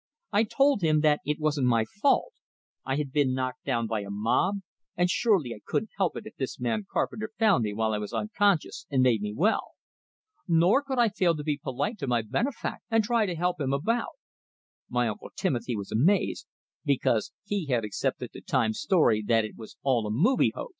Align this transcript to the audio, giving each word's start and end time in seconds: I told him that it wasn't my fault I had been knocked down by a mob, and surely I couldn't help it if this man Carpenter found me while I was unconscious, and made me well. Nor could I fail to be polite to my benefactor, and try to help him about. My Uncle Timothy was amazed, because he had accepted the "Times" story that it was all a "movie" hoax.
I 0.31 0.45
told 0.45 0.81
him 0.81 1.01
that 1.01 1.21
it 1.25 1.39
wasn't 1.39 1.67
my 1.67 1.85
fault 2.01 2.33
I 2.83 2.95
had 2.95 3.11
been 3.11 3.35
knocked 3.35 3.65
down 3.65 3.85
by 3.85 3.99
a 3.99 4.09
mob, 4.09 4.61
and 4.97 5.07
surely 5.07 5.53
I 5.53 5.59
couldn't 5.63 5.91
help 5.95 6.17
it 6.17 6.25
if 6.25 6.35
this 6.37 6.59
man 6.59 6.87
Carpenter 6.91 7.29
found 7.37 7.65
me 7.65 7.75
while 7.75 7.93
I 7.93 7.99
was 7.99 8.11
unconscious, 8.11 8.87
and 8.89 9.03
made 9.03 9.21
me 9.21 9.31
well. 9.31 9.73
Nor 10.47 10.81
could 10.81 10.97
I 10.97 11.09
fail 11.09 11.35
to 11.35 11.43
be 11.43 11.59
polite 11.59 11.99
to 11.99 12.07
my 12.07 12.23
benefactor, 12.23 12.83
and 12.89 13.03
try 13.03 13.27
to 13.27 13.35
help 13.35 13.61
him 13.61 13.73
about. 13.73 14.13
My 14.89 15.07
Uncle 15.07 15.29
Timothy 15.35 15.75
was 15.75 15.91
amazed, 15.91 16.47
because 16.83 17.31
he 17.43 17.67
had 17.67 17.85
accepted 17.85 18.31
the 18.33 18.41
"Times" 18.41 18.79
story 18.79 19.21
that 19.27 19.45
it 19.45 19.55
was 19.55 19.77
all 19.83 20.07
a 20.07 20.11
"movie" 20.11 20.51
hoax. 20.55 20.69